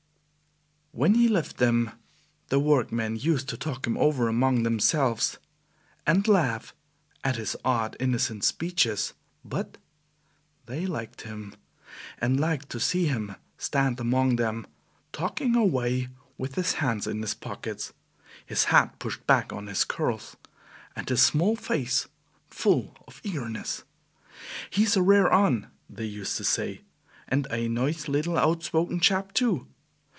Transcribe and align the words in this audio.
When 0.93 1.13
he 1.13 1.29
left 1.29 1.55
them, 1.55 1.91
the 2.49 2.59
workmen 2.59 3.15
used 3.15 3.47
to 3.47 3.57
talk 3.57 3.87
him 3.87 3.97
over 3.97 4.27
among 4.27 4.63
themselves, 4.63 5.37
and 6.05 6.27
laugh 6.27 6.75
at 7.23 7.37
his 7.37 7.55
odd, 7.63 7.95
innocent 7.97 8.43
speeches; 8.43 9.13
but 9.45 9.77
they 10.65 10.85
liked 10.85 11.21
him, 11.21 11.55
and 12.19 12.37
liked 12.41 12.69
to 12.71 12.79
see 12.81 13.05
him 13.05 13.37
stand 13.57 14.01
among 14.01 14.35
them, 14.35 14.67
talking 15.13 15.55
away, 15.55 16.09
with 16.37 16.55
his 16.55 16.73
hands 16.73 17.07
in 17.07 17.21
his 17.21 17.35
pockets, 17.35 17.93
his 18.45 18.65
hat 18.65 18.99
pushed 18.99 19.25
back 19.25 19.53
on 19.53 19.67
his 19.67 19.85
curls, 19.85 20.35
and 20.93 21.07
his 21.07 21.21
small 21.23 21.55
face 21.55 22.09
full 22.49 22.97
of 23.07 23.21
eagerness. 23.23 23.83
"He's 24.69 24.97
a 24.97 25.01
rare 25.01 25.33
un," 25.33 25.71
they 25.89 26.05
used 26.05 26.35
to 26.35 26.43
say. 26.43 26.81
"An' 27.29 27.45
a 27.49 27.69
noice 27.69 28.09
little 28.09 28.37
outspoken 28.37 28.99
chap, 28.99 29.31
too. 29.33 29.67